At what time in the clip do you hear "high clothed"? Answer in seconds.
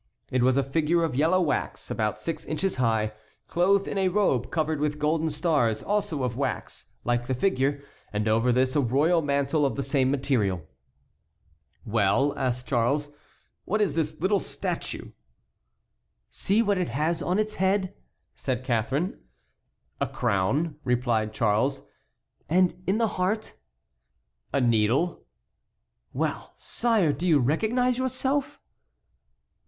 2.77-3.87